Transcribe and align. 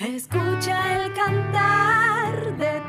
Escucha 0.00 0.96
el 0.96 1.12
cantar 1.12 2.56
de 2.56 2.79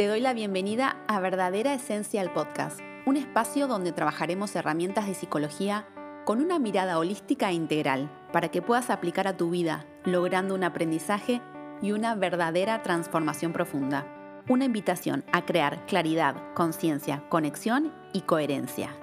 Te 0.00 0.06
doy 0.06 0.20
la 0.20 0.32
bienvenida 0.32 0.96
a 1.08 1.20
Verdadera 1.20 1.74
Esencia 1.74 2.22
el 2.22 2.30
Podcast, 2.30 2.80
un 3.04 3.18
espacio 3.18 3.66
donde 3.66 3.92
trabajaremos 3.92 4.56
herramientas 4.56 5.06
de 5.06 5.12
psicología 5.12 5.86
con 6.24 6.40
una 6.40 6.58
mirada 6.58 6.98
holística 6.98 7.50
e 7.50 7.52
integral 7.52 8.10
para 8.32 8.48
que 8.48 8.62
puedas 8.62 8.88
aplicar 8.88 9.28
a 9.28 9.36
tu 9.36 9.50
vida, 9.50 9.84
logrando 10.06 10.54
un 10.54 10.64
aprendizaje 10.64 11.42
y 11.82 11.92
una 11.92 12.14
verdadera 12.14 12.80
transformación 12.80 13.52
profunda. 13.52 14.06
Una 14.48 14.64
invitación 14.64 15.22
a 15.32 15.44
crear 15.44 15.84
claridad, 15.84 16.34
conciencia, 16.54 17.22
conexión 17.28 17.92
y 18.14 18.22
coherencia. 18.22 18.96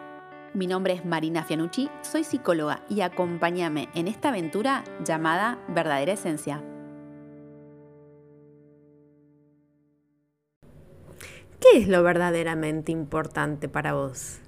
Mi 0.55 0.65
nombre 0.65 0.93
es 0.93 1.05
Marina 1.05 1.43
Fianucci, 1.43 1.91
soy 2.01 2.23
psicóloga 2.23 2.81
y 2.89 3.01
acompáñame 3.01 3.87
en 3.93 4.07
esta 4.07 4.29
aventura 4.29 4.83
llamada 5.05 5.59
Verdadera 5.67 6.13
Esencia. 6.13 6.63
¿Qué 11.71 11.79
es 11.79 11.87
lo 11.87 12.01
verdaderamente 12.03 12.91
importante 12.91 13.67
para 13.67 13.93
vos? 13.93 14.39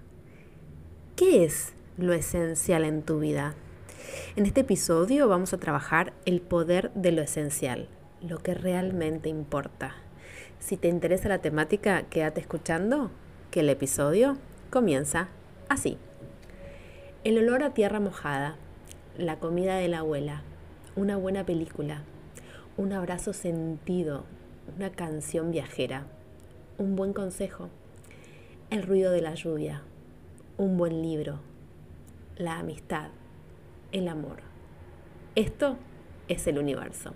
¿Qué 1.15 1.43
es 1.43 1.73
lo 1.97 2.13
esencial 2.13 2.83
en 2.85 3.01
tu 3.01 3.19
vida? 3.19 3.55
En 4.35 4.45
este 4.45 4.61
episodio 4.61 5.27
vamos 5.27 5.53
a 5.53 5.57
trabajar 5.57 6.13
el 6.25 6.39
poder 6.39 6.91
de 6.93 7.11
lo 7.11 7.21
esencial, 7.21 7.89
lo 8.21 8.37
que 8.37 8.53
realmente 8.53 9.27
importa. 9.27 9.95
Si 10.59 10.77
te 10.77 10.87
interesa 10.87 11.29
la 11.29 11.39
temática, 11.39 12.03
quédate 12.03 12.41
escuchando, 12.41 13.11
que 13.51 13.61
el 13.61 13.69
episodio 13.69 14.37
comienza 14.69 15.27
así. 15.67 15.97
El 17.23 17.37
olor 17.37 17.63
a 17.63 17.73
tierra 17.73 17.99
mojada, 17.99 18.55
la 19.17 19.39
comida 19.39 19.75
de 19.75 19.89
la 19.89 19.99
abuela, 19.99 20.43
una 20.95 21.17
buena 21.17 21.45
película, 21.45 22.03
un 22.77 22.93
abrazo 22.93 23.33
sentido, 23.33 24.23
una 24.77 24.91
canción 24.91 25.51
viajera 25.51 26.05
un 26.79 26.95
buen 26.95 27.13
consejo, 27.13 27.69
el 28.71 28.81
ruido 28.83 29.11
de 29.11 29.21
la 29.21 29.35
lluvia, 29.35 29.83
un 30.57 30.77
buen 30.77 31.01
libro, 31.03 31.39
la 32.37 32.57
amistad, 32.59 33.09
el 33.91 34.07
amor. 34.07 34.37
Esto 35.35 35.77
es 36.27 36.47
el 36.47 36.57
universo. 36.57 37.13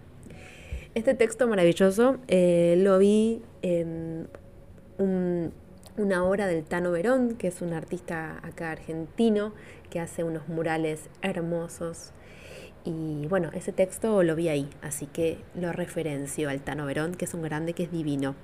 Este 0.94 1.16
texto 1.16 1.47
maravilloso 1.47 2.17
eh, 2.28 2.75
lo 2.78 3.00
vi 3.00 3.41
en 3.64 4.28
un- 5.00 5.52
una 5.97 6.23
obra 6.23 6.45
del 6.47 6.64
Tano 6.64 6.91
Verón, 6.91 7.36
que 7.36 7.47
es 7.47 7.61
un 7.61 7.73
artista 7.73 8.39
acá 8.44 8.72
argentino 8.72 9.53
que 9.89 10.00
hace 10.00 10.23
unos 10.23 10.47
murales 10.50 11.09
hermosos. 11.22 12.11
Y 12.86 13.28
bueno, 13.28 13.50
ese 13.53 13.72
texto 13.72 14.23
lo 14.23 14.36
vi 14.36 14.50
ahí, 14.50 14.70
así 14.81 15.06
que 15.08 15.38
lo 15.56 15.72
referencio 15.72 16.50
al 16.50 16.62
Tano 16.62 16.86
Verón, 16.86 17.16
que 17.16 17.25
es 17.25 17.34
un 17.34 17.42
grande, 17.42 17.73
que 17.73 17.84
es 17.84 17.92
divino. 17.92 18.36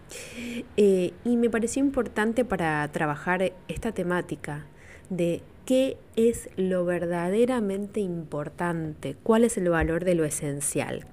Eh, 0.78 1.12
y 1.26 1.36
me 1.36 1.50
pareció 1.50 1.81
importante 1.84 2.46
para 2.46 2.88
trabajar 2.92 3.52
esta 3.68 3.92
temática 3.92 4.66
de 5.09 5.41
qué 5.66 5.97
es 6.16 6.50
lo 6.56 6.86
verdaderamente 6.86 8.00
importante, 8.00 9.18
cuál 9.24 9.44
es 9.44 9.58
el 9.58 9.69
valor 9.69 10.06
de 10.06 10.16
lo 10.16 10.24
esencial. 10.24 11.06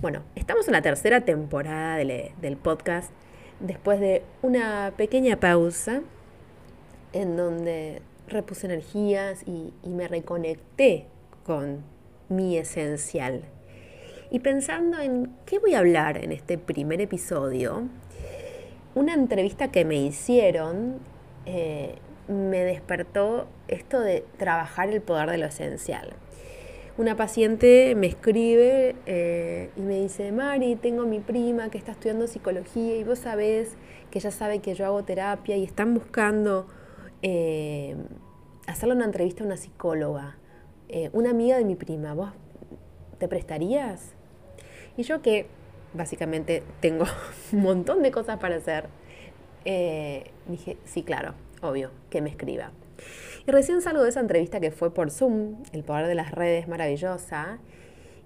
Bueno, 0.00 0.22
estamos 0.36 0.68
en 0.68 0.72
la 0.72 0.82
tercera 0.82 1.22
temporada 1.22 1.96
del, 1.96 2.30
del 2.40 2.56
podcast, 2.56 3.10
después 3.58 3.98
de 3.98 4.22
una 4.42 4.94
pequeña 4.96 5.40
pausa 5.40 6.02
en 7.12 7.36
donde 7.36 8.00
repuse 8.28 8.66
energías 8.66 9.42
y, 9.46 9.74
y 9.82 9.88
me 9.88 10.06
reconecté 10.06 11.06
con 11.44 11.82
mi 12.30 12.56
esencial. 12.56 13.42
Y 14.30 14.38
pensando 14.38 14.98
en 14.98 15.36
qué 15.44 15.58
voy 15.58 15.74
a 15.74 15.80
hablar 15.80 16.16
en 16.16 16.32
este 16.32 16.56
primer 16.56 17.02
episodio, 17.02 17.88
una 18.94 19.12
entrevista 19.12 19.70
que 19.70 19.84
me 19.84 19.96
hicieron 19.96 21.00
eh, 21.44 21.96
me 22.28 22.64
despertó 22.64 23.48
esto 23.68 24.00
de 24.00 24.24
trabajar 24.36 24.88
el 24.88 25.00
poder 25.00 25.30
de 25.30 25.38
lo 25.38 25.46
esencial. 25.46 26.12
Una 26.96 27.16
paciente 27.16 27.94
me 27.96 28.06
escribe 28.06 28.94
eh, 29.06 29.70
y 29.76 29.80
me 29.80 30.00
dice, 30.00 30.32
Mari, 30.32 30.76
tengo 30.76 31.06
mi 31.06 31.18
prima 31.18 31.70
que 31.70 31.78
está 31.78 31.92
estudiando 31.92 32.26
psicología 32.26 32.96
y 32.96 33.04
vos 33.04 33.20
sabés 33.20 33.76
que 34.10 34.18
ella 34.18 34.30
sabe 34.30 34.60
que 34.60 34.74
yo 34.74 34.86
hago 34.86 35.02
terapia 35.02 35.56
y 35.56 35.64
están 35.64 35.94
buscando 35.94 36.66
eh, 37.22 37.96
hacerle 38.66 38.94
una 38.94 39.06
entrevista 39.06 39.42
a 39.42 39.46
una 39.46 39.56
psicóloga, 39.56 40.36
eh, 40.92 41.10
una 41.12 41.30
amiga 41.30 41.56
de 41.58 41.64
mi 41.64 41.74
prima, 41.74 42.14
¿vos 42.14 42.30
te 43.18 43.28
prestarías? 43.28 44.12
Y 44.96 45.02
yo 45.02 45.22
que 45.22 45.46
básicamente 45.94 46.62
tengo 46.80 47.04
un 47.52 47.62
montón 47.62 48.02
de 48.02 48.10
cosas 48.10 48.38
para 48.38 48.56
hacer, 48.56 48.88
eh, 49.64 50.30
dije, 50.46 50.76
sí, 50.84 51.02
claro, 51.02 51.34
obvio, 51.62 51.90
que 52.10 52.20
me 52.20 52.30
escriba. 52.30 52.72
Y 53.46 53.50
recién 53.50 53.80
salgo 53.80 54.02
de 54.02 54.10
esa 54.10 54.20
entrevista 54.20 54.60
que 54.60 54.70
fue 54.70 54.92
por 54.92 55.10
Zoom, 55.10 55.62
el 55.72 55.84
poder 55.84 56.06
de 56.06 56.14
las 56.14 56.32
redes 56.32 56.68
maravillosa, 56.68 57.58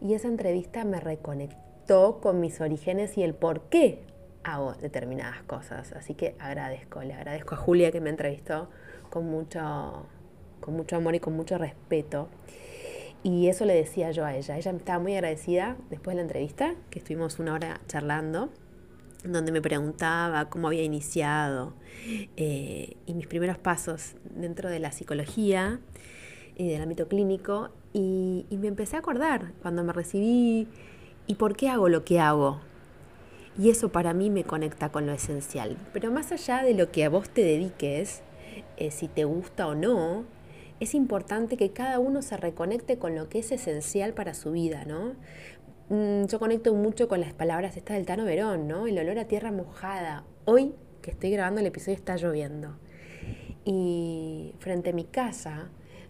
y 0.01 0.15
esa 0.15 0.29
entrevista 0.29 0.85
me 0.85 1.01
reconectó 1.01 2.21
con 2.21 2.41
mis 2.41 2.61
orígenes 2.61 3.17
y 3.17 3.23
el 3.23 3.35
por 3.35 3.63
qué 3.63 4.03
hago 4.43 4.75
determinadas 4.75 5.43
cosas. 5.43 5.93
Así 5.93 6.15
que 6.15 6.35
agradezco, 6.39 7.03
le 7.03 7.15
agradezco 7.15 7.55
a 7.55 7.59
Julia 7.59 7.93
que 7.93 8.01
me 8.01 8.11
entrevistó 8.11 8.69
con 9.11 9.27
mucho, 9.27 10.07
con 10.65 10.75
mucho 10.75 10.97
amor 10.97 11.15
y 11.15 11.21
con 11.21 11.35
mucho 11.35 11.59
respeto. 11.59 12.29
Y 13.23 13.49
eso 13.49 13.67
le 13.67 13.75
decía 13.75 14.11
yo 14.13 14.25
a 14.25 14.35
ella. 14.35 14.57
Ella 14.57 14.71
estaba 14.71 14.99
muy 14.99 15.15
agradecida 15.15 15.77
después 15.91 16.15
de 16.15 16.17
la 16.17 16.23
entrevista, 16.23 16.75
que 16.91 17.01
estuvimos 17.01 17.39
una 17.39 17.53
hora 17.53 17.81
charlando, 17.87 18.51
donde 19.25 19.53
me 19.53 19.61
preguntaba 19.61 20.49
cómo 20.49 20.69
había 20.69 20.83
iniciado 20.83 21.75
eh, 22.37 22.97
y 23.07 23.15
mis 23.15 23.27
primeros 23.27 23.59
pasos 23.59 24.15
dentro 24.35 24.71
de 24.71 24.79
la 24.79 24.93
psicología 24.93 25.81
y 26.57 26.69
del 26.69 26.83
ámbito 26.83 27.09
clínico. 27.09 27.71
Y, 27.93 28.47
y 28.49 28.57
me 28.57 28.69
empecé 28.69 28.97
a 28.97 29.01
acordar 29.01 29.53
cuando 29.63 29.85
me 29.85 29.93
recibí 29.93 30.67
y 31.27 31.35
por 31.35 31.57
qué 31.57 31.69
hago 31.69 31.89
lo 31.91 32.05
que 32.05 32.21
hago. 32.21 32.61
Y 33.59 33.71
eso 33.71 33.91
para 33.91 34.15
mí 34.15 34.31
me 34.31 34.45
conecta 34.45 34.91
con 34.91 35.07
lo 35.07 35.13
esencial. 35.13 35.77
Pero 35.93 36.11
más 36.11 36.33
allá 36.33 36.63
de 36.63 36.75
lo 36.75 36.91
que 36.91 37.05
a 37.05 37.09
vos 37.09 37.29
te 37.29 37.43
dediques, 37.43 38.23
eh, 38.77 38.91
si 38.91 39.09
te 39.09 39.25
gusta 39.25 39.67
o 39.67 39.75
no, 39.75 40.25
es 40.81 40.95
importante 40.95 41.57
que 41.57 41.71
cada 41.71 41.99
uno 41.99 42.23
se 42.23 42.37
reconecte 42.37 42.99
con 42.99 43.15
lo 43.15 43.29
que 43.29 43.39
es 43.39 43.53
esencial 43.53 44.13
para 44.13 44.35
su 44.35 44.53
vida, 44.53 44.85
¿no? 44.85 45.15
Mm, 45.89 46.27
Yo 46.27 46.39
conecto 46.39 46.75
mucho 46.75 47.09
con 47.09 47.21
las 47.21 47.33
palabras 47.33 47.77
estas 47.77 47.97
del 47.97 48.07
Tano 48.07 48.25
Verón, 48.25 48.67
¿no? 48.69 48.87
El 48.87 48.99
olor 48.99 49.19
a 49.19 49.27
tierra 49.27 49.53
mojada. 49.53 50.25
Hoy 50.45 50.75
que 51.03 51.11
estoy 51.11 51.31
grabando 51.31 51.61
el 51.61 51.67
episodio 51.67 51.97
está 51.97 52.17
lloviendo. 52.17 52.79
Y 53.65 54.55
frente 54.59 54.91
a 54.91 54.93
mi 54.93 55.05
casa 55.05 55.69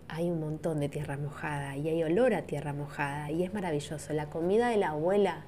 hay 0.09 0.31
un 0.31 0.41
montón 0.41 0.81
de 0.81 0.89
tierra 0.89 1.17
mojada 1.17 1.77
y 1.77 1.89
hay 1.89 2.03
olor 2.05 2.35
a 2.35 2.43
tierra 2.43 2.73
mojada 2.73 3.31
y 3.31 3.43
es 3.43 3.53
maravilloso. 3.53 4.13
La 4.13 4.31
comida 4.31 4.69
de 4.69 4.77
la 4.77 4.91
abuela, 4.91 5.45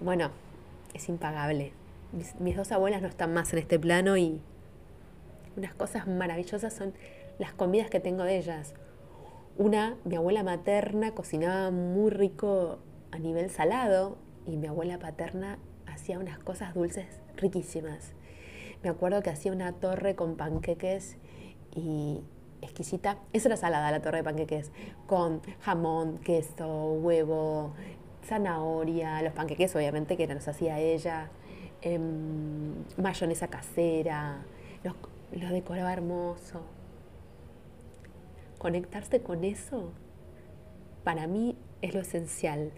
bueno, 0.00 0.30
es 0.94 1.08
impagable. 1.08 1.72
Mis, 2.12 2.38
mis 2.40 2.56
dos 2.56 2.72
abuelas 2.72 3.02
no 3.02 3.08
están 3.08 3.32
más 3.32 3.52
en 3.52 3.60
este 3.60 3.78
plano 3.78 4.16
y 4.16 4.40
unas 5.56 5.74
cosas 5.74 6.06
maravillosas 6.06 6.74
son 6.74 6.92
las 7.38 7.52
comidas 7.52 7.90
que 7.90 8.00
tengo 8.00 8.24
de 8.24 8.38
ellas. 8.38 8.74
Una, 9.58 9.96
mi 10.04 10.16
abuela 10.16 10.42
materna 10.42 11.12
cocinaba 11.12 11.70
muy 11.70 12.10
rico 12.10 12.78
a 13.10 13.18
nivel 13.18 13.50
salado 13.50 14.18
y 14.46 14.56
mi 14.56 14.66
abuela 14.66 14.98
paterna 14.98 15.58
hacía 15.86 16.18
unas 16.18 16.38
cosas 16.38 16.74
dulces 16.74 17.06
riquísimas. 17.36 18.12
Me 18.82 18.90
acuerdo 18.90 19.22
que 19.22 19.30
hacía 19.30 19.52
una 19.52 19.72
torre 19.72 20.14
con 20.14 20.36
panqueques 20.36 21.16
y 21.74 22.20
exquisita. 22.62 23.18
Esa 23.32 23.48
era 23.48 23.56
salada, 23.56 23.90
la 23.90 24.00
torre 24.00 24.18
de 24.18 24.24
panqueques, 24.24 24.70
con 25.06 25.40
jamón, 25.60 26.18
queso, 26.18 26.92
huevo, 26.92 27.72
zanahoria, 28.24 29.22
los 29.22 29.32
panqueques 29.32 29.74
obviamente 29.74 30.16
que 30.16 30.26
los 30.26 30.46
hacía 30.48 30.78
ella, 30.78 31.30
em, 31.80 32.74
mayonesa 32.96 33.48
casera, 33.48 34.44
los, 34.82 34.94
los 35.32 35.50
decoraba 35.50 35.92
hermoso. 35.92 36.75
Conectarse 38.66 39.20
con 39.20 39.44
eso, 39.44 39.92
para 41.04 41.28
mí, 41.28 41.56
es 41.82 41.94
lo 41.94 42.00
esencial. 42.00 42.72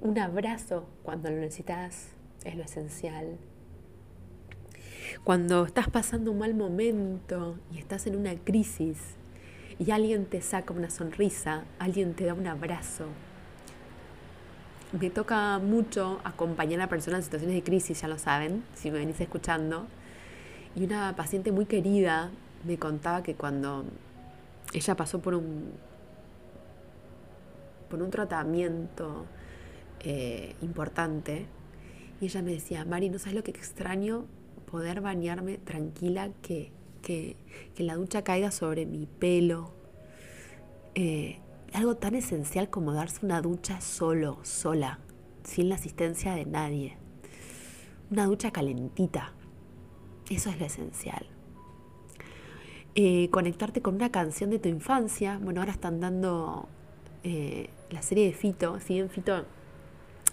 Un 0.00 0.18
abrazo 0.18 0.88
cuando 1.04 1.30
lo 1.30 1.36
necesitas 1.36 2.08
es 2.44 2.56
lo 2.56 2.64
esencial. 2.64 3.38
Cuando 5.22 5.64
estás 5.66 5.88
pasando 5.88 6.32
un 6.32 6.40
mal 6.40 6.52
momento 6.52 7.60
y 7.72 7.78
estás 7.78 8.08
en 8.08 8.16
una 8.16 8.34
crisis 8.34 8.98
y 9.78 9.92
alguien 9.92 10.26
te 10.26 10.42
saca 10.42 10.74
una 10.74 10.90
sonrisa, 10.90 11.62
alguien 11.78 12.14
te 12.14 12.24
da 12.24 12.34
un 12.34 12.48
abrazo. 12.48 13.06
Me 15.00 15.10
toca 15.10 15.60
mucho 15.60 16.20
acompañar 16.24 16.80
a 16.80 16.88
personas 16.88 17.20
en 17.20 17.24
situaciones 17.26 17.54
de 17.54 17.62
crisis, 17.62 18.00
ya 18.00 18.08
lo 18.08 18.18
saben, 18.18 18.64
si 18.74 18.90
me 18.90 18.98
venís 18.98 19.20
escuchando. 19.20 19.86
Y 20.74 20.82
una 20.82 21.14
paciente 21.14 21.52
muy 21.52 21.66
querida 21.66 22.32
me 22.64 22.78
contaba 22.78 23.22
que 23.22 23.34
cuando 23.34 23.84
ella 24.72 24.96
pasó 24.96 25.20
por 25.20 25.34
un, 25.34 25.72
por 27.88 28.02
un 28.02 28.10
tratamiento 28.10 29.26
eh, 30.00 30.54
importante, 30.62 31.46
y 32.20 32.26
ella 32.26 32.42
me 32.42 32.52
decía, 32.52 32.84
Mari, 32.84 33.08
¿no 33.08 33.18
sabes 33.18 33.34
lo 33.34 33.42
que 33.42 33.50
extraño? 33.50 34.26
Poder 34.70 35.00
bañarme 35.00 35.58
tranquila, 35.58 36.30
que, 36.42 36.70
que, 37.02 37.36
la 37.78 37.96
ducha 37.96 38.22
caiga 38.22 38.50
sobre 38.50 38.86
mi 38.86 39.06
pelo. 39.06 39.72
Eh, 40.94 41.40
algo 41.72 41.96
tan 41.96 42.14
esencial 42.14 42.68
como 42.68 42.92
darse 42.92 43.24
una 43.24 43.40
ducha 43.40 43.80
solo, 43.80 44.38
sola, 44.42 44.98
sin 45.44 45.68
la 45.70 45.76
asistencia 45.76 46.34
de 46.34 46.44
nadie. 46.44 46.98
Una 48.10 48.26
ducha 48.26 48.50
calentita. 48.50 49.32
Eso 50.28 50.50
es 50.50 50.60
lo 50.60 50.66
esencial. 50.66 51.26
Eh, 52.96 53.28
conectarte 53.30 53.80
con 53.80 53.94
una 53.94 54.10
canción 54.10 54.50
de 54.50 54.58
tu 54.58 54.68
infancia. 54.68 55.38
Bueno, 55.40 55.60
ahora 55.60 55.72
están 55.72 56.00
dando 56.00 56.68
eh, 57.22 57.70
la 57.90 58.02
serie 58.02 58.26
de 58.26 58.32
Fito. 58.32 58.80
Si 58.80 58.94
bien 58.94 59.08
Fito 59.10 59.44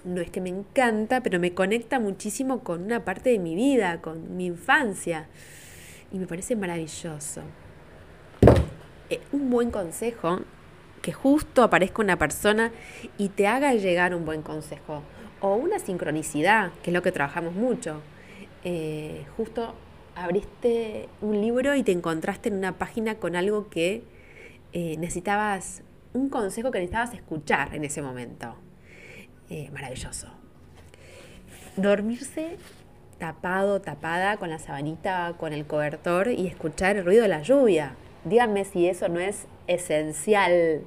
no 0.03 0.21
es 0.21 0.31
que 0.31 0.41
me 0.41 0.49
encanta, 0.49 1.21
pero 1.21 1.39
me 1.39 1.53
conecta 1.53 1.99
muchísimo 1.99 2.63
con 2.63 2.83
una 2.83 3.05
parte 3.05 3.29
de 3.29 3.37
mi 3.37 3.53
vida, 3.53 4.01
con 4.01 4.35
mi 4.35 4.47
infancia. 4.47 5.27
Y 6.11 6.17
me 6.17 6.25
parece 6.25 6.55
maravilloso. 6.55 7.41
Eh, 9.11 9.21
un 9.31 9.51
buen 9.51 9.69
consejo, 9.69 10.39
que 11.03 11.13
justo 11.13 11.61
aparezca 11.61 12.01
una 12.01 12.17
persona 12.17 12.71
y 13.19 13.29
te 13.29 13.45
haga 13.45 13.75
llegar 13.75 14.15
un 14.15 14.25
buen 14.25 14.41
consejo. 14.41 15.03
O 15.41 15.55
una 15.55 15.77
sincronicidad, 15.77 16.71
que 16.81 16.89
es 16.89 16.93
lo 16.95 17.03
que 17.03 17.11
trabajamos 17.11 17.53
mucho. 17.53 18.01
Justo 19.37 19.75
abriste 20.17 21.07
un 21.21 21.39
libro 21.39 21.75
y 21.75 21.83
te 21.83 21.91
encontraste 21.91 22.49
en 22.49 22.55
una 22.55 22.77
página 22.77 23.15
con 23.15 23.35
algo 23.35 23.69
que 23.69 24.03
eh, 24.73 24.97
necesitabas, 24.97 25.83
un 26.13 26.29
consejo 26.29 26.71
que 26.71 26.79
necesitabas 26.79 27.13
escuchar 27.13 27.75
en 27.75 27.85
ese 27.85 28.01
momento. 28.01 28.55
Eh, 29.49 29.69
maravilloso. 29.71 30.27
Dormirse 31.77 32.57
tapado, 33.19 33.81
tapada, 33.81 34.37
con 34.37 34.49
la 34.49 34.59
sabanita, 34.59 35.35
con 35.39 35.53
el 35.53 35.65
cobertor 35.65 36.29
y 36.29 36.47
escuchar 36.47 36.97
el 36.97 37.05
ruido 37.05 37.23
de 37.23 37.29
la 37.29 37.41
lluvia. 37.41 37.95
Díganme 38.25 38.65
si 38.65 38.87
eso 38.87 39.09
no 39.09 39.19
es 39.19 39.47
esencial. 39.67 40.81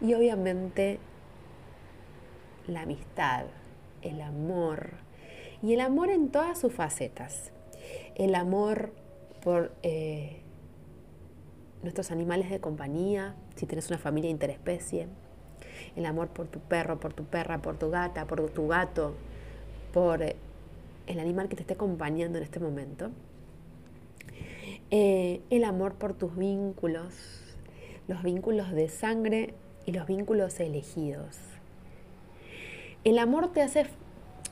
Y 0.00 0.14
obviamente 0.14 0.98
la 2.66 2.82
amistad, 2.82 3.44
el 4.02 4.20
amor. 4.20 4.90
Y 5.62 5.74
el 5.74 5.80
amor 5.80 6.10
en 6.10 6.30
todas 6.30 6.58
sus 6.58 6.72
facetas. 6.72 7.53
El 8.14 8.34
amor 8.34 8.92
por 9.42 9.72
eh, 9.82 10.40
nuestros 11.82 12.10
animales 12.10 12.50
de 12.50 12.60
compañía, 12.60 13.34
si 13.56 13.66
tienes 13.66 13.88
una 13.88 13.98
familia 13.98 14.30
interespecie 14.30 15.08
el 15.96 16.06
amor 16.06 16.28
por 16.28 16.46
tu 16.48 16.60
perro, 16.60 16.98
por 16.98 17.12
tu 17.12 17.24
perra, 17.24 17.58
por 17.58 17.78
tu 17.78 17.90
gata, 17.90 18.26
por 18.26 18.48
tu 18.50 18.68
gato, 18.68 19.14
por 19.92 20.22
eh, 20.22 20.36
el 21.06 21.20
animal 21.20 21.48
que 21.48 21.56
te 21.56 21.62
esté 21.62 21.74
acompañando 21.74 22.38
en 22.38 22.44
este 22.44 22.60
momento. 22.60 23.10
Eh, 24.90 25.40
el 25.50 25.64
amor 25.64 25.94
por 25.94 26.14
tus 26.14 26.36
vínculos, 26.36 27.14
los 28.08 28.22
vínculos 28.22 28.72
de 28.72 28.88
sangre 28.88 29.54
y 29.86 29.92
los 29.92 30.06
vínculos 30.06 30.58
elegidos. 30.60 31.38
El 33.04 33.18
amor 33.18 33.52
te 33.52 33.62
hace, 33.62 33.86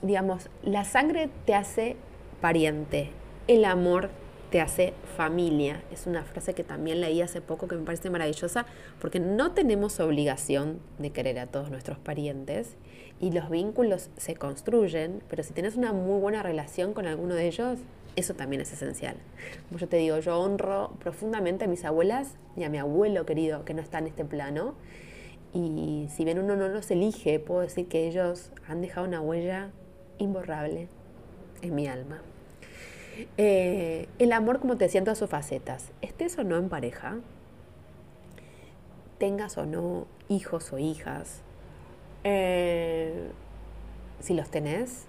digamos, 0.02 0.50
la 0.62 0.84
sangre 0.84 1.30
te 1.46 1.54
hace 1.54 1.96
pariente, 2.40 3.10
el 3.48 3.64
amor 3.64 4.10
te 4.50 4.60
hace 4.60 4.92
familia. 5.16 5.82
Es 5.90 6.06
una 6.06 6.24
frase 6.24 6.52
que 6.54 6.62
también 6.62 7.00
leí 7.00 7.22
hace 7.22 7.40
poco 7.40 7.68
que 7.68 7.74
me 7.74 7.84
parece 7.84 8.10
maravillosa 8.10 8.66
porque 9.00 9.18
no 9.18 9.52
tenemos 9.52 9.98
obligación 9.98 10.78
de 10.98 11.10
querer 11.10 11.38
a 11.38 11.46
todos 11.46 11.70
nuestros 11.70 11.98
parientes 11.98 12.76
y 13.18 13.32
los 13.32 13.48
vínculos 13.48 14.10
se 14.18 14.34
construyen, 14.34 15.22
pero 15.30 15.42
si 15.42 15.54
tienes 15.54 15.76
una 15.76 15.92
muy 15.92 16.20
buena 16.20 16.42
relación 16.42 16.92
con 16.92 17.06
alguno 17.06 17.34
de 17.34 17.46
ellos, 17.46 17.78
eso 18.14 18.34
también 18.34 18.60
es 18.60 18.72
esencial. 18.72 19.16
Como 19.68 19.78
yo 19.78 19.88
te 19.88 19.96
digo, 19.96 20.18
yo 20.18 20.38
honro 20.38 20.92
profundamente 21.00 21.64
a 21.64 21.68
mis 21.68 21.84
abuelas 21.84 22.34
y 22.56 22.64
a 22.64 22.68
mi 22.68 22.78
abuelo 22.78 23.24
querido 23.24 23.64
que 23.64 23.72
no 23.72 23.80
está 23.80 23.98
en 23.98 24.08
este 24.08 24.24
plano. 24.24 24.74
Y 25.54 26.08
si 26.14 26.24
bien 26.24 26.38
uno 26.38 26.56
no 26.56 26.68
los 26.68 26.90
elige, 26.90 27.38
puedo 27.38 27.60
decir 27.62 27.88
que 27.88 28.06
ellos 28.06 28.50
han 28.68 28.82
dejado 28.82 29.06
una 29.06 29.20
huella 29.20 29.70
imborrable 30.18 30.88
en 31.62 31.74
mi 31.74 31.86
alma. 31.86 32.20
Eh, 33.36 34.08
el 34.18 34.32
amor, 34.32 34.60
como 34.60 34.76
te 34.76 34.96
en 34.96 35.04
todas 35.04 35.18
sus 35.18 35.30
facetas. 35.30 35.90
Estés 36.00 36.38
o 36.38 36.44
no 36.44 36.56
en 36.56 36.68
pareja, 36.68 37.18
tengas 39.18 39.58
o 39.58 39.66
no 39.66 40.06
hijos 40.28 40.72
o 40.72 40.78
hijas, 40.78 41.42
eh, 42.24 43.30
si 44.20 44.34
los 44.34 44.50
tenés, 44.50 45.06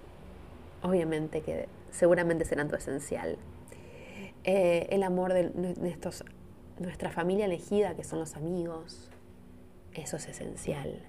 obviamente 0.82 1.40
que 1.40 1.68
seguramente 1.90 2.44
serán 2.44 2.68
tu 2.68 2.76
esencial. 2.76 3.38
Eh, 4.44 4.88
el 4.90 5.02
amor 5.02 5.32
de 5.32 5.50
nuestra 6.78 7.10
familia 7.10 7.46
elegida, 7.46 7.94
que 7.94 8.04
son 8.04 8.18
los 8.18 8.36
amigos, 8.36 9.10
eso 9.94 10.16
es 10.16 10.28
esencial. 10.28 11.00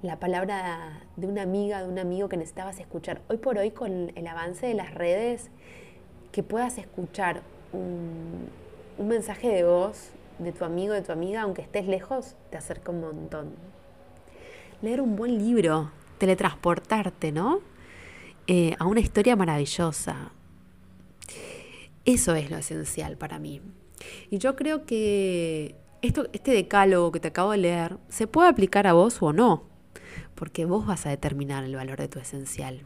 La 0.00 0.20
palabra 0.20 1.02
de 1.16 1.26
una 1.26 1.42
amiga, 1.42 1.82
de 1.82 1.88
un 1.88 1.98
amigo 1.98 2.28
que 2.28 2.36
necesitabas 2.36 2.78
escuchar. 2.78 3.20
Hoy 3.28 3.38
por 3.38 3.58
hoy, 3.58 3.72
con 3.72 4.12
el 4.14 4.26
avance 4.28 4.66
de 4.66 4.74
las 4.74 4.94
redes, 4.94 5.50
que 6.32 6.42
puedas 6.42 6.78
escuchar 6.78 7.42
un, 7.72 8.48
mensaje 8.98 9.48
de 9.48 9.64
voz 9.64 10.10
de 10.38 10.52
tu 10.52 10.64
amigo, 10.64 10.94
de 10.94 11.02
tu 11.02 11.12
amiga, 11.12 11.42
aunque 11.42 11.62
estés 11.62 11.86
lejos, 11.86 12.34
te 12.50 12.56
acerca 12.56 12.90
un 12.90 13.00
montón. 13.00 13.52
Leer 14.82 15.00
un 15.00 15.16
buen 15.16 15.38
libro, 15.38 15.90
teletransportarte, 16.18 17.32
¿no? 17.32 17.60
Eh, 18.46 18.74
a 18.78 18.86
una 18.86 19.00
historia 19.00 19.36
maravillosa. 19.36 20.32
Eso 22.04 22.34
es 22.34 22.50
lo 22.50 22.56
esencial 22.56 23.16
para 23.16 23.38
mí. 23.38 23.60
Y 24.30 24.38
yo 24.38 24.56
creo 24.56 24.86
que 24.86 25.76
esto, 26.02 26.28
este 26.32 26.52
decálogo 26.52 27.12
que 27.12 27.20
te 27.20 27.28
acabo 27.28 27.50
de 27.52 27.58
leer 27.58 27.98
se 28.08 28.26
puede 28.26 28.48
aplicar 28.48 28.86
a 28.86 28.92
vos 28.92 29.20
o 29.20 29.32
no, 29.32 29.64
porque 30.34 30.64
vos 30.64 30.86
vas 30.86 31.06
a 31.06 31.10
determinar 31.10 31.64
el 31.64 31.74
valor 31.74 31.98
de 31.98 32.08
tu 32.08 32.18
esencial 32.18 32.84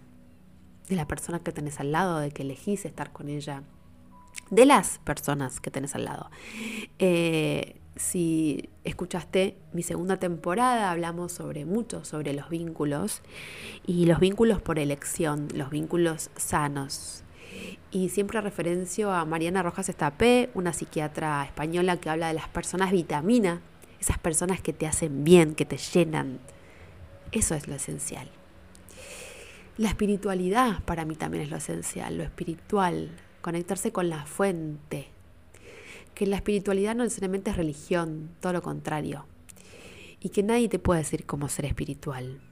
de 0.88 0.96
la 0.96 1.06
persona 1.06 1.40
que 1.40 1.52
tenés 1.52 1.80
al 1.80 1.92
lado, 1.92 2.18
de 2.18 2.30
que 2.30 2.42
elegís 2.42 2.84
estar 2.84 3.12
con 3.12 3.28
ella, 3.28 3.62
de 4.50 4.66
las 4.66 4.98
personas 4.98 5.60
que 5.60 5.70
tenés 5.70 5.94
al 5.94 6.04
lado. 6.04 6.30
Eh, 6.98 7.76
si 7.96 8.70
escuchaste 8.84 9.56
mi 9.72 9.82
segunda 9.82 10.16
temporada, 10.16 10.90
hablamos 10.90 11.32
sobre 11.32 11.64
mucho 11.64 12.04
sobre 12.04 12.32
los 12.32 12.48
vínculos 12.48 13.20
y 13.86 14.06
los 14.06 14.18
vínculos 14.18 14.62
por 14.62 14.78
elección, 14.78 15.48
los 15.54 15.70
vínculos 15.70 16.30
sanos. 16.36 17.22
Y 17.90 18.08
siempre 18.08 18.40
referencio 18.40 19.12
a 19.12 19.24
Mariana 19.26 19.62
Rojas 19.62 19.90
Estapé, 19.90 20.50
una 20.54 20.72
psiquiatra 20.72 21.44
española 21.44 21.98
que 21.98 22.08
habla 22.08 22.28
de 22.28 22.34
las 22.34 22.48
personas 22.48 22.90
vitamina, 22.90 23.60
esas 24.00 24.18
personas 24.18 24.62
que 24.62 24.72
te 24.72 24.86
hacen 24.86 25.22
bien, 25.24 25.54
que 25.54 25.66
te 25.66 25.76
llenan. 25.76 26.40
Eso 27.30 27.54
es 27.54 27.68
lo 27.68 27.74
esencial. 27.74 28.30
La 29.78 29.88
espiritualidad 29.88 30.82
para 30.84 31.06
mí 31.06 31.16
también 31.16 31.44
es 31.44 31.50
lo 31.50 31.56
esencial, 31.56 32.18
lo 32.18 32.24
espiritual, 32.24 33.10
conectarse 33.40 33.90
con 33.90 34.10
la 34.10 34.26
fuente. 34.26 35.08
Que 36.14 36.26
la 36.26 36.36
espiritualidad 36.36 36.94
no 36.94 37.04
necesariamente 37.04 37.50
es 37.50 37.56
religión, 37.56 38.28
todo 38.40 38.52
lo 38.52 38.60
contrario. 38.60 39.24
Y 40.20 40.28
que 40.28 40.42
nadie 40.42 40.68
te 40.68 40.78
puede 40.78 41.00
decir 41.00 41.24
cómo 41.24 41.48
ser 41.48 41.64
espiritual. 41.64 42.42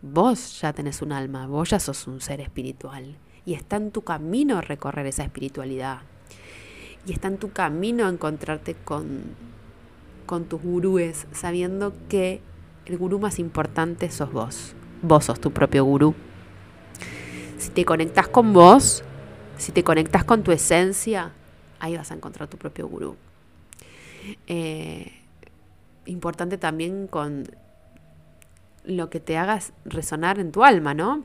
Vos 0.00 0.62
ya 0.62 0.72
tenés 0.72 1.02
un 1.02 1.12
alma, 1.12 1.46
vos 1.46 1.68
ya 1.68 1.78
sos 1.78 2.06
un 2.06 2.22
ser 2.22 2.40
espiritual. 2.40 3.16
Y 3.44 3.52
está 3.52 3.76
en 3.76 3.90
tu 3.90 4.00
camino 4.00 4.62
recorrer 4.62 5.06
esa 5.06 5.24
espiritualidad. 5.24 6.00
Y 7.06 7.12
está 7.12 7.28
en 7.28 7.36
tu 7.36 7.52
camino 7.52 8.08
encontrarte 8.08 8.76
con, 8.76 9.24
con 10.24 10.46
tus 10.46 10.62
gurúes, 10.62 11.26
sabiendo 11.32 11.92
que 12.08 12.40
el 12.86 12.96
gurú 12.96 13.18
más 13.18 13.38
importante 13.38 14.10
sos 14.10 14.32
vos. 14.32 14.74
Vos 15.02 15.26
sos 15.26 15.38
tu 15.38 15.50
propio 15.50 15.84
gurú. 15.84 16.14
Te 17.74 17.84
conectas 17.86 18.28
con 18.28 18.52
vos, 18.52 19.02
si 19.56 19.72
te 19.72 19.82
conectas 19.82 20.24
con 20.24 20.42
tu 20.42 20.52
esencia, 20.52 21.32
ahí 21.80 21.96
vas 21.96 22.10
a 22.10 22.14
encontrar 22.14 22.48
tu 22.48 22.58
propio 22.58 22.86
gurú. 22.86 23.16
Eh, 24.46 25.12
importante 26.06 26.58
también 26.58 27.06
con 27.06 27.48
lo 28.84 29.08
que 29.08 29.20
te 29.20 29.38
haga 29.38 29.58
resonar 29.84 30.38
en 30.38 30.52
tu 30.52 30.64
alma, 30.64 30.92
¿no? 30.92 31.24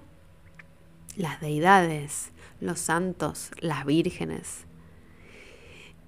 Las 1.15 1.41
deidades, 1.41 2.31
los 2.61 2.79
santos, 2.79 3.51
las 3.59 3.85
vírgenes, 3.85 4.65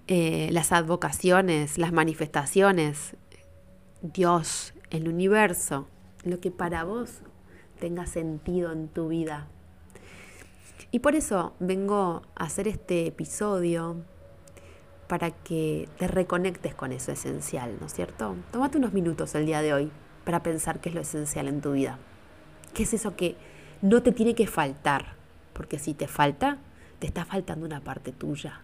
eh, 0.08 0.50
las 0.52 0.72
advocaciones, 0.72 1.78
las 1.78 1.92
manifestaciones, 1.92 3.16
Dios, 4.02 4.74
el 4.90 5.08
universo, 5.10 5.88
lo 6.24 6.40
que 6.40 6.52
para 6.52 6.86
vos 6.86 7.20
tenga 7.80 8.06
sentido 8.06 8.72
en 8.72 8.88
tu 8.88 9.10
vida. 9.10 9.48
Y 10.92 11.00
por 11.00 11.16
eso 11.16 11.54
vengo 11.60 12.24
a 12.36 12.46
hacer 12.46 12.68
este 12.68 13.06
episodio 13.08 13.98
para 15.08 15.32
que 15.32 15.88
te 15.98 16.08
reconectes 16.08 16.74
con 16.74 16.92
eso 16.92 17.12
esencial, 17.12 17.78
¿no 17.80 17.88
es 17.88 17.94
cierto? 17.94 18.36
Tómate 18.52 18.78
unos 18.78 18.94
minutos 18.94 19.36
el 19.36 19.46
día 19.46 19.62
de 19.62 19.74
hoy 19.74 19.92
para 20.26 20.42
pensar 20.42 20.80
qué 20.82 20.90
es 20.90 20.96
lo 20.96 21.02
esencial 21.02 21.48
en 21.48 21.62
tu 21.62 21.74
vida. 21.74 22.00
¿Qué 22.74 22.84
es 22.84 22.94
eso 22.94 23.16
que 23.16 23.36
no 23.82 24.02
te 24.02 24.12
tiene 24.12 24.34
que 24.34 24.48
faltar? 24.48 25.16
Porque 25.54 25.80
si 25.80 25.94
te 25.94 26.08
falta, 26.08 26.58
te 27.00 27.08
está 27.08 27.26
faltando 27.26 27.66
una 27.66 27.82
parte 27.82 28.12
tuya. 28.12 28.62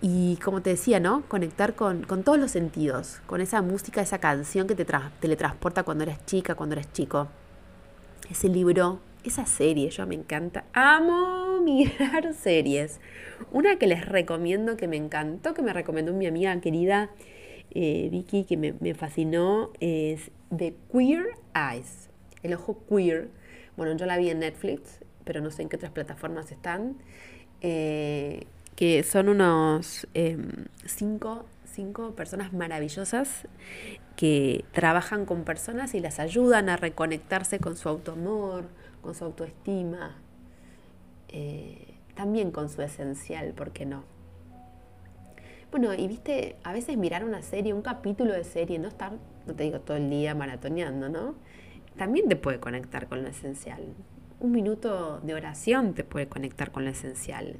Y 0.00 0.36
como 0.36 0.62
te 0.62 0.70
decía, 0.70 1.00
¿no? 1.00 1.22
Conectar 1.22 1.74
con, 1.74 2.02
todos 2.04 2.38
los 2.38 2.50
sentidos, 2.50 3.20
con 3.26 3.40
esa 3.40 3.62
música, 3.62 4.02
esa 4.02 4.18
canción 4.18 4.66
que 4.66 4.74
te 4.74 4.86
teletransporta 5.20 5.84
cuando 5.84 6.04
eres 6.04 6.24
chica, 6.26 6.54
cuando 6.54 6.74
eres 6.74 6.92
chico. 6.92 7.28
Ese 8.28 8.48
libro, 8.48 9.00
esa 9.28 9.46
serie, 9.46 9.90
yo 9.90 10.06
me 10.06 10.14
encanta. 10.14 10.64
Amo 10.72 11.60
mirar 11.64 12.34
series. 12.34 13.00
Una 13.52 13.76
que 13.76 13.86
les 13.86 14.06
recomiendo, 14.06 14.76
que 14.76 14.88
me 14.88 14.96
encantó, 14.96 15.54
que 15.54 15.62
me 15.62 15.72
recomendó 15.72 16.12
mi 16.12 16.26
amiga 16.26 16.58
querida 16.60 17.10
eh, 17.70 18.08
Vicky, 18.10 18.44
que 18.44 18.56
me, 18.56 18.94
fascinó, 18.94 19.70
es 19.80 20.30
The 20.56 20.74
Queer 20.90 21.26
Eyes. 21.54 22.08
El 22.42 22.54
ojo 22.54 22.78
queer. 22.88 23.28
Bueno, 23.76 23.96
yo 23.96 24.06
la 24.06 24.16
vi 24.16 24.30
en 24.30 24.38
Netflix, 24.38 25.00
pero 25.24 25.40
no 25.40 25.50
sé 25.50 25.62
en 25.62 25.68
qué 25.68 25.76
otras 25.76 25.92
plataformas 25.92 26.50
están. 26.52 26.96
Eh, 27.60 28.46
que 28.76 29.02
son 29.02 29.28
unos 29.28 30.06
em, 30.14 30.66
cinco, 30.84 31.46
personas 32.14 32.52
maravillosas 32.52 33.48
que 34.16 34.64
trabajan 34.72 35.26
con 35.26 35.44
personas 35.44 35.94
y 35.94 36.00
las 36.00 36.18
ayudan 36.18 36.68
a 36.68 36.76
reconectarse 36.76 37.58
con 37.58 37.76
su 37.76 37.88
autoamor, 37.88 38.64
con 39.06 39.14
su 39.14 39.24
autoestima, 39.24 40.16
eh, 41.28 41.94
también 42.16 42.50
con 42.50 42.68
su 42.68 42.82
esencial, 42.82 43.52
¿por 43.52 43.70
qué 43.70 43.86
no? 43.86 44.02
Bueno, 45.70 45.94
y 45.94 46.08
viste, 46.08 46.56
a 46.64 46.72
veces 46.72 46.96
mirar 46.96 47.24
una 47.24 47.40
serie, 47.40 47.72
un 47.72 47.82
capítulo 47.82 48.32
de 48.32 48.42
serie, 48.42 48.80
no 48.80 48.88
estar, 48.88 49.12
no 49.46 49.54
te 49.54 49.62
digo 49.62 49.78
todo 49.80 49.96
el 49.96 50.10
día 50.10 50.34
maratoneando, 50.34 51.08
¿no? 51.08 51.36
También 51.96 52.28
te 52.28 52.34
puede 52.34 52.58
conectar 52.58 53.06
con 53.06 53.22
lo 53.22 53.28
esencial. 53.28 53.80
Un 54.40 54.50
minuto 54.50 55.20
de 55.20 55.34
oración 55.34 55.94
te 55.94 56.02
puede 56.02 56.26
conectar 56.26 56.72
con 56.72 56.84
lo 56.84 56.90
esencial. 56.90 57.58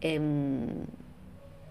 Em, 0.00 0.66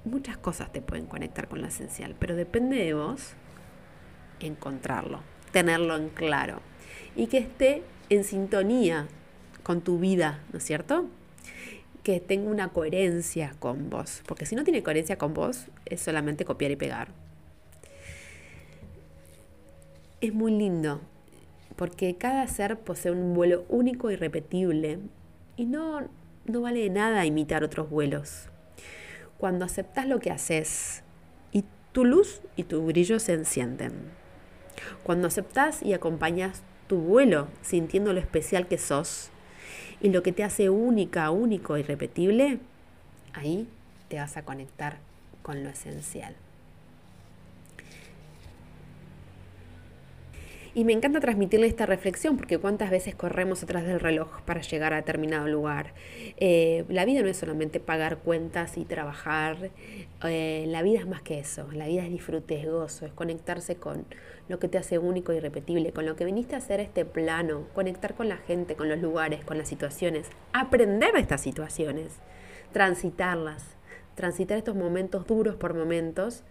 muchas 0.05 0.37
cosas 0.37 0.71
te 0.71 0.81
pueden 0.81 1.05
conectar 1.05 1.49
con 1.49 1.59
lo 1.59 1.67
esencial, 1.67 2.15
pero 2.17 2.37
depende 2.37 2.77
de 2.77 2.93
vos 2.93 3.33
encontrarlo, 4.39 5.19
tenerlo 5.51 5.97
en 5.97 6.07
claro 6.09 6.61
y 7.17 7.27
que 7.27 7.39
esté 7.39 7.83
en 8.09 8.23
sintonía 8.23 9.07
con 9.63 9.81
tu 9.81 9.99
vida, 9.99 10.39
¿no 10.51 10.57
es 10.57 10.65
cierto? 10.65 11.05
Que 12.03 12.19
tenga 12.19 12.49
una 12.49 12.69
coherencia 12.69 13.53
con 13.59 13.89
vos, 13.89 14.21
porque 14.25 14.45
si 14.45 14.55
no 14.55 14.63
tiene 14.63 14.83
coherencia 14.83 15.17
con 15.17 15.33
vos 15.33 15.67
es 15.85 16.01
solamente 16.01 16.45
copiar 16.45 16.71
y 16.71 16.75
pegar. 16.75 17.09
Es 20.21 20.33
muy 20.33 20.51
lindo, 20.51 21.01
porque 21.75 22.15
cada 22.15 22.45
ser 22.47 22.77
posee 22.77 23.11
un 23.11 23.33
vuelo 23.33 23.65
único 23.69 24.11
y 24.11 24.15
repetible 24.15 24.99
y 25.55 25.65
no 25.65 26.09
no 26.49 26.61
vale 26.61 26.89
nada 26.89 27.25
imitar 27.25 27.63
otros 27.63 27.89
vuelos. 27.89 28.47
Cuando 29.37 29.65
aceptas 29.65 30.07
lo 30.07 30.19
que 30.19 30.31
haces 30.31 31.03
y 31.51 31.63
tu 31.91 32.05
luz 32.05 32.41
y 32.55 32.63
tu 32.63 32.85
brillo 32.85 33.19
se 33.19 33.33
encienden. 33.33 33.93
Cuando 35.03 35.27
aceptas 35.27 35.83
y 35.83 35.93
acompañas 35.93 36.63
tu 36.89 36.97
vuelo 36.97 37.47
sintiendo 37.61 38.13
lo 38.13 38.19
especial 38.19 38.67
que 38.67 38.79
sos 38.79 39.29
y 40.01 40.09
lo 40.09 40.23
que 40.23 40.31
te 40.31 40.43
hace 40.43 40.71
única, 40.71 41.29
único, 41.29 41.77
irrepetible, 41.77 42.57
ahí 43.33 43.67
te 44.07 44.17
vas 44.17 44.35
a 44.37 44.43
conectar 44.43 44.97
con 45.43 45.63
lo 45.63 45.69
esencial. 45.69 46.35
Y 50.75 50.83
me 50.83 50.93
encanta 50.93 51.19
transmitirle 51.19 51.65
esta 51.65 51.87
reflexión 51.87 52.37
porque 52.37 52.59
cuántas 52.59 52.91
veces 52.91 53.15
corremos 53.15 53.63
atrás 53.63 53.85
del 53.85 53.99
reloj 53.99 54.41
para 54.41 54.61
llegar 54.61 54.93
a 54.93 54.97
determinado 54.97 55.47
lugar. 55.47 55.93
Eh, 56.37 56.85
la 56.89 57.05
vida 57.05 57.21
no 57.21 57.27
es 57.27 57.37
solamente 57.37 57.79
pagar 57.79 58.17
cuentas 58.19 58.77
y 58.77 58.85
trabajar, 58.85 59.71
eh, 60.23 60.65
la 60.67 60.83
vida 60.83 60.99
es 60.99 61.07
más 61.07 61.21
que 61.23 61.39
eso, 61.39 61.67
la 61.71 61.87
vida 61.87 62.03
es 62.03 62.11
disfrute, 62.11 62.59
es 62.59 62.69
gozo, 62.69 63.07
es 63.07 63.13
conectarse 63.13 63.77
con 63.77 64.05
lo 64.47 64.59
que 64.59 64.67
te 64.67 64.77
hace 64.77 64.99
único 64.99 65.33
y 65.33 65.37
irrepetible, 65.37 65.91
con 65.91 66.05
lo 66.05 66.15
que 66.15 66.25
viniste 66.25 66.53
a 66.53 66.59
hacer 66.59 66.79
este 66.79 67.03
plano, 67.03 67.67
conectar 67.73 68.13
con 68.13 68.29
la 68.29 68.37
gente, 68.37 68.75
con 68.75 68.89
los 68.89 68.99
lugares, 68.99 69.43
con 69.43 69.57
las 69.57 69.67
situaciones, 69.67 70.27
aprender 70.53 71.13
de 71.13 71.19
estas 71.19 71.41
situaciones, 71.41 72.13
transitarlas, 72.73 73.63
transitar 74.13 74.57
estos 74.57 74.75
momentos 74.75 75.25
duros 75.25 75.55
por 75.55 75.73
momentos 75.73 76.43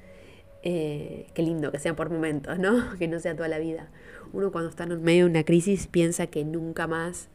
eh, 0.63 1.27
qué 1.35 1.43
lindo 1.43 1.71
que 1.71 1.79
sea 1.79 1.95
por 1.95 2.11
momentos, 2.11 2.59
¿no? 2.59 2.85
Que 2.99 3.09
no 3.09 3.21
sea 3.21 3.35
toda 3.35 3.49
la 3.49 3.59
vida. 3.59 3.89
Uno 4.33 4.53
cuando 4.53 4.71
está 4.71 4.85
en 4.85 5.03
medio 5.03 5.25
de 5.25 5.31
una 5.31 5.45
crisis 5.45 5.87
piensa 5.87 6.27
que 6.27 6.45
nunca 6.45 6.87
más 6.87 7.29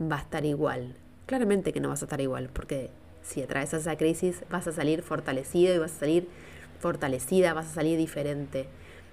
va 0.00 0.16
a 0.16 0.20
estar 0.20 0.44
igual. 0.44 0.96
Claramente 1.26 1.72
que 1.72 1.80
no 1.80 1.88
vas 1.88 2.02
a 2.02 2.06
estar 2.06 2.20
igual, 2.20 2.50
porque 2.52 2.90
si 3.22 3.42
atravesas 3.42 3.82
esa 3.82 3.96
crisis 3.96 4.42
vas 4.50 4.66
a 4.66 4.72
salir 4.72 5.02
fortalecido 5.02 5.74
y 5.74 5.78
vas 5.78 5.92
a 5.92 6.00
salir 6.00 6.28
fortalecida, 6.80 7.54
vas 7.54 7.66
a 7.66 7.74
salir 7.74 7.96
diferente. 7.96 8.66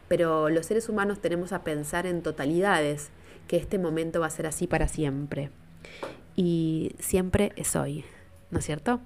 Pero 0.08 0.50
los 0.50 0.66
seres 0.66 0.90
humanos 0.90 1.20
tenemos 1.20 1.54
a 1.54 1.64
pensar 1.64 2.08
en 2.08 2.24
totalidades, 2.24 3.12
que 3.48 3.58
este 3.58 3.78
momento 3.78 4.20
va 4.20 4.28
a 4.28 4.32
ser 4.32 4.48
así 4.48 4.68
para 4.68 4.88
siempre. 4.88 5.52
Y 6.36 6.96
siempre 7.00 7.52
es 7.56 7.76
hoy, 7.76 8.06
¿no 8.52 8.60
es 8.60 8.66
cierto? 8.66 9.02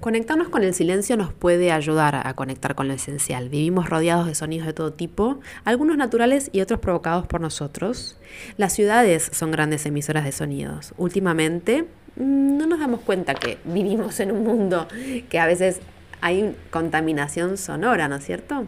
Conectarnos 0.00 0.50
con 0.50 0.62
el 0.62 0.74
silencio 0.74 1.16
nos 1.16 1.32
puede 1.32 1.72
ayudar 1.72 2.20
a 2.26 2.34
conectar 2.34 2.74
con 2.74 2.86
lo 2.86 2.94
esencial. 2.94 3.48
Vivimos 3.48 3.88
rodeados 3.88 4.26
de 4.26 4.34
sonidos 4.34 4.66
de 4.66 4.74
todo 4.74 4.92
tipo, 4.92 5.40
algunos 5.64 5.96
naturales 5.96 6.50
y 6.52 6.60
otros 6.60 6.80
provocados 6.80 7.26
por 7.26 7.40
nosotros. 7.40 8.18
Las 8.58 8.74
ciudades 8.74 9.30
son 9.32 9.50
grandes 9.50 9.86
emisoras 9.86 10.24
de 10.24 10.32
sonidos. 10.32 10.92
Últimamente 10.98 11.86
mm, 12.16 12.58
no 12.58 12.66
nos 12.66 12.78
damos 12.78 13.00
cuenta 13.00 13.34
que 13.34 13.58
vivimos 13.64 14.20
en 14.20 14.32
un 14.32 14.44
mundo 14.44 14.86
que 15.30 15.38
a 15.38 15.46
veces 15.46 15.80
hay 16.20 16.54
contaminación 16.70 17.56
sonora, 17.56 18.06
¿no 18.06 18.16
es 18.16 18.24
cierto? 18.24 18.66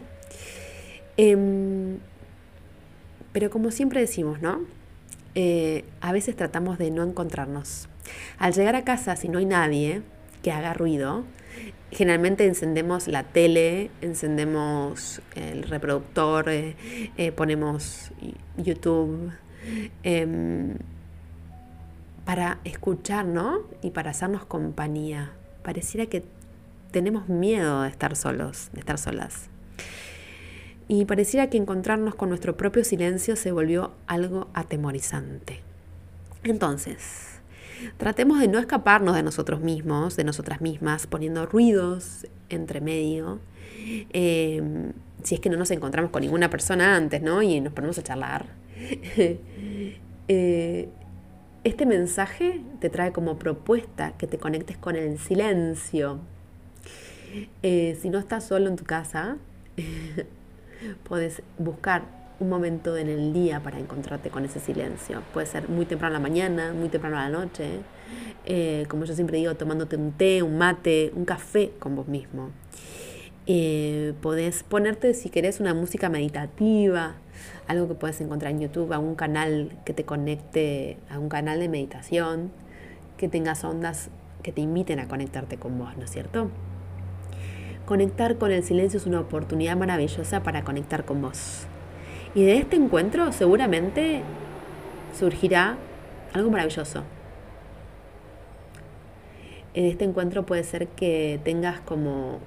Em, 1.15 1.99
pero 3.33 3.51
como 3.51 3.69
siempre 3.69 4.01
decimos, 4.01 4.41
¿no? 4.41 4.61
Eh, 5.35 5.85
a 6.01 6.11
veces 6.11 6.35
tratamos 6.35 6.79
de 6.79 6.89
no 6.89 7.03
encontrarnos. 7.03 7.87
Al 8.39 8.53
llegar 8.53 8.75
a 8.75 8.83
casa, 8.83 9.15
si 9.15 9.29
no 9.29 9.37
hay 9.37 9.45
nadie, 9.45 10.01
que 10.41 10.51
haga 10.51 10.73
ruido. 10.73 11.23
Generalmente 11.91 12.45
encendemos 12.45 13.07
la 13.07 13.23
tele, 13.23 13.89
encendemos 14.01 15.21
el 15.35 15.63
reproductor, 15.63 16.49
eh, 16.49 16.75
eh, 17.17 17.31
ponemos 17.31 18.11
YouTube 18.57 19.31
em, 20.03 20.75
para 22.25 22.59
escuchar, 22.63 23.25
¿no? 23.25 23.61
Y 23.81 23.91
para 23.91 24.11
hacernos 24.11 24.45
compañía. 24.45 25.31
Pareciera 25.63 26.05
que 26.05 26.23
tenemos 26.91 27.27
miedo 27.27 27.81
de 27.81 27.89
estar 27.89 28.15
solos, 28.15 28.69
de 28.73 28.79
estar 28.81 28.97
solas. 28.97 29.49
Y 30.87 31.05
pareciera 31.05 31.49
que 31.49 31.57
encontrarnos 31.57 32.15
con 32.15 32.29
nuestro 32.29 32.57
propio 32.57 32.83
silencio 32.83 33.35
se 33.35 33.51
volvió 33.51 33.93
algo 34.07 34.47
atemorizante. 34.53 35.59
Entonces, 36.43 37.28
Tratemos 37.97 38.39
de 38.39 38.47
no 38.47 38.59
escaparnos 38.59 39.15
de 39.15 39.23
nosotros 39.23 39.61
mismos, 39.61 40.15
de 40.15 40.23
nosotras 40.23 40.61
mismas, 40.61 41.07
poniendo 41.07 41.45
ruidos 41.45 42.27
entre 42.49 42.81
medio. 42.81 43.39
Em, 44.11 44.93
si 45.23 45.35
es 45.35 45.41
que 45.41 45.49
no 45.49 45.57
nos 45.57 45.71
encontramos 45.71 46.11
con 46.11 46.21
ninguna 46.21 46.49
persona 46.49 46.95
antes, 46.95 47.21
¿no? 47.21 47.41
Y 47.41 47.59
nos 47.61 47.73
ponemos 47.73 47.97
a 47.97 48.03
charlar. 48.03 48.45
Eh, 50.31 50.87
este 51.63 51.87
mensaje 51.87 52.61
te 52.79 52.91
trae 52.91 53.11
como 53.11 53.39
propuesta 53.39 54.13
que 54.15 54.27
te 54.27 54.37
conectes 54.37 54.77
con 54.77 54.95
el 54.95 55.17
silencio. 55.17 56.19
Eh, 57.63 57.97
si 57.99 58.11
no 58.11 58.19
estás 58.19 58.43
solo 58.45 58.69
en 58.69 58.75
tu 58.75 58.83
casa, 58.83 59.37
puedes 61.03 61.41
buscar 61.57 62.18
un 62.39 62.49
momento 62.49 62.95
en 62.97 63.09
el 63.09 63.33
día 63.33 63.61
para 63.61 63.79
encontrarte 63.79 64.29
con 64.29 64.45
ese 64.45 64.59
silencio. 64.59 65.21
Puede 65.33 65.47
ser 65.47 65.69
muy 65.69 65.85
temprano 65.85 66.15
a 66.15 66.19
la 66.19 66.23
mañana, 66.23 66.73
muy 66.73 66.89
temprano 66.89 67.17
a 67.17 67.29
la 67.29 67.29
noche, 67.29 67.81
eh, 68.45 68.85
como 68.87 69.05
yo 69.05 69.13
siempre 69.13 69.37
digo, 69.37 69.55
tomándote 69.55 69.97
un 69.97 70.11
té, 70.13 70.41
un 70.41 70.57
mate, 70.57 71.11
un 71.15 71.25
café 71.25 71.71
con 71.79 71.95
vos 71.95 72.07
mismo. 72.07 72.51
Eh, 73.45 74.13
podés 74.21 74.63
ponerte, 74.63 75.13
si 75.13 75.29
querés, 75.29 75.59
una 75.59 75.73
música 75.73 76.09
meditativa, 76.09 77.15
algo 77.67 77.87
que 77.87 77.95
puedes 77.95 78.21
encontrar 78.21 78.51
en 78.51 78.61
YouTube, 78.61 78.93
a 78.93 78.99
un 78.99 79.15
canal 79.15 79.71
que 79.85 79.93
te 79.93 80.05
conecte 80.05 80.97
a 81.09 81.19
un 81.19 81.29
canal 81.29 81.59
de 81.59 81.67
meditación, 81.67 82.51
que 83.17 83.27
tengas 83.27 83.63
ondas 83.63 84.09
que 84.43 84.51
te 84.51 84.61
inviten 84.61 84.99
a 84.99 85.07
conectarte 85.07 85.57
con 85.57 85.77
vos, 85.77 85.97
¿no 85.97 86.05
es 86.05 86.11
cierto? 86.11 86.49
Conectar 87.85 88.37
con 88.37 88.51
el 88.51 88.63
silencio 88.63 88.97
es 88.97 89.05
una 89.05 89.19
oportunidad 89.19 89.75
maravillosa 89.75 90.43
para 90.43 90.63
conectar 90.63 91.05
con 91.05 91.21
vos. 91.21 91.65
Y 92.35 92.43
de 92.45 92.57
este 92.57 92.75
encuentro 92.75 93.31
seguramente 93.31 94.21
surgirá 95.17 95.77
algo 96.33 96.51
maravilloso. 96.51 97.03
En 99.73 99.85
este 99.85 100.03
encuentro 100.03 100.45
puede 100.45 100.63
ser 100.63 100.87
que 100.87 101.39
tengas 101.43 101.79
como 101.81 102.39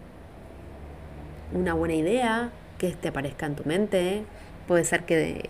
una 1.52 1.74
buena 1.74 1.94
idea, 1.94 2.50
que 2.78 2.90
te 2.90 3.08
aparezca 3.08 3.46
en 3.46 3.56
tu 3.56 3.64
mente, 3.64 4.24
puede 4.66 4.84
ser 4.84 5.04
que 5.04 5.48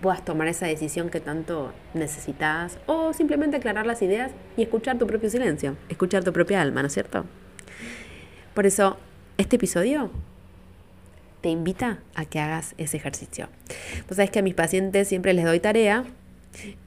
puedas 0.00 0.24
tomar 0.24 0.48
esa 0.48 0.66
decisión 0.66 1.08
que 1.08 1.20
tanto 1.20 1.72
necesitas 1.94 2.78
o 2.86 3.12
simplemente 3.12 3.56
aclarar 3.56 3.86
las 3.86 4.02
ideas 4.02 4.30
y 4.56 4.62
escuchar 4.62 4.98
tu 4.98 5.06
propio 5.06 5.30
silencio, 5.30 5.76
escuchar 5.88 6.22
tu 6.22 6.32
propia 6.32 6.60
alma, 6.60 6.82
¿no 6.82 6.88
es 6.88 6.94
cierto? 6.94 7.24
Por 8.54 8.66
eso, 8.66 8.96
este 9.38 9.56
episodio 9.56 10.10
te 11.46 11.50
invita 11.50 12.00
a 12.16 12.24
que 12.24 12.40
hagas 12.40 12.74
ese 12.76 12.96
ejercicio. 12.96 13.48
Vos 14.08 14.16
sabés 14.16 14.32
que 14.32 14.40
a 14.40 14.42
mis 14.42 14.54
pacientes 14.54 15.06
siempre 15.06 15.32
les 15.32 15.44
doy 15.44 15.60
tarea, 15.60 16.02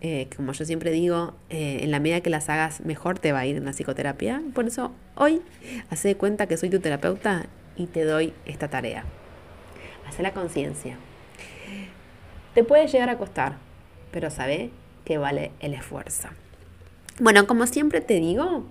eh, 0.02 0.28
como 0.36 0.52
yo 0.52 0.66
siempre 0.66 0.92
digo, 0.92 1.34
eh, 1.50 1.80
en 1.84 1.92
la 1.92 2.02
medida 2.02 2.20
que 2.20 2.30
las 2.30 2.50
hagas 2.50 2.82
mejor 2.82 3.20
te 3.20 3.32
va 3.32 3.40
a 3.40 3.46
ir 3.46 3.56
en 3.56 3.64
la 3.64 3.72
psicoterapia. 3.72 4.42
Por 4.54 4.68
eso 4.68 4.92
hoy 5.16 5.42
hace 5.90 6.10
de 6.10 6.16
cuenta 6.18 6.48
que 6.48 6.58
soy 6.58 6.70
tu 6.70 6.82
terapeuta 6.82 7.46
y 7.78 7.86
te 7.86 8.04
doy 8.04 8.34
esta 8.46 8.68
tarea. 8.68 9.06
Hace 10.06 10.24
la 10.24 10.34
conciencia. 10.34 10.98
Te 12.54 12.66
puede 12.66 12.86
llegar 12.88 13.08
a 13.08 13.18
costar, 13.18 13.56
pero 14.12 14.30
sabe 14.30 14.72
que 15.06 15.18
vale 15.18 15.54
el 15.62 15.74
esfuerzo. 15.74 16.28
Bueno, 17.22 17.48
como 17.48 17.66
siempre 17.66 18.02
te 18.02 18.16
digo, 18.16 18.66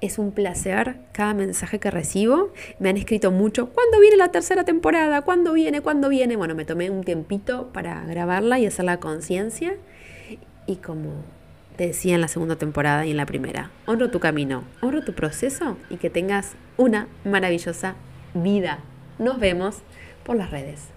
es 0.00 0.18
un 0.18 0.32
placer 0.32 0.96
cada 1.12 1.34
mensaje 1.34 1.78
que 1.78 1.90
recibo. 1.90 2.52
Me 2.78 2.88
han 2.88 2.96
escrito 2.96 3.30
mucho, 3.30 3.70
¿cuándo 3.70 4.00
viene 4.00 4.16
la 4.16 4.28
tercera 4.28 4.64
temporada? 4.64 5.22
¿Cuándo 5.22 5.52
viene? 5.52 5.80
¿Cuándo 5.80 6.08
viene? 6.08 6.36
Bueno, 6.36 6.54
me 6.54 6.64
tomé 6.64 6.90
un 6.90 7.04
tiempito 7.04 7.72
para 7.72 8.04
grabarla 8.04 8.58
y 8.58 8.66
hacer 8.66 8.84
la 8.84 8.98
conciencia. 8.98 9.74
Y 10.66 10.76
como 10.76 11.24
te 11.76 11.88
decía 11.88 12.14
en 12.14 12.20
la 12.20 12.28
segunda 12.28 12.56
temporada 12.56 13.06
y 13.06 13.10
en 13.10 13.16
la 13.16 13.26
primera, 13.26 13.70
honro 13.86 14.10
tu 14.10 14.20
camino, 14.20 14.64
honro 14.80 15.02
tu 15.04 15.12
proceso 15.12 15.76
y 15.90 15.96
que 15.96 16.10
tengas 16.10 16.54
una 16.76 17.08
maravillosa 17.24 17.96
vida. 18.34 18.80
Nos 19.18 19.38
vemos 19.38 19.78
por 20.24 20.36
las 20.36 20.50
redes. 20.50 20.95